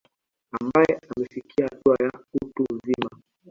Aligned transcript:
Ambae 0.61 0.93
amefikia 1.17 1.65
hatua 1.67 1.95
ya 1.99 2.11
utu 2.41 2.63
uzima 2.75 3.09